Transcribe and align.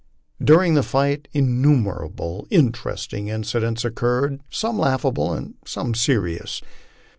During 0.43 0.73
the 0.73 0.81
fight 0.81 1.27
innumerable 1.31 2.47
interesting 2.49 3.27
incidents 3.27 3.85
occurred, 3.85 4.41
eome 4.51 4.79
laughable 4.79 5.31
and 5.31 5.53
some 5.63 5.93
serious. 5.93 6.59